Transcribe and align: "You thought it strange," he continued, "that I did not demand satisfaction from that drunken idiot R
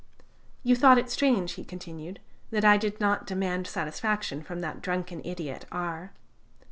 "You 0.63 0.75
thought 0.75 0.97
it 0.97 1.11
strange," 1.11 1.51
he 1.51 1.63
continued, 1.63 2.19
"that 2.49 2.65
I 2.65 2.75
did 2.77 2.99
not 2.99 3.27
demand 3.27 3.67
satisfaction 3.67 4.41
from 4.41 4.61
that 4.61 4.81
drunken 4.81 5.21
idiot 5.23 5.65
R 5.71 6.11